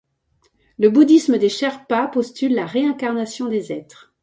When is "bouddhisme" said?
0.89-1.37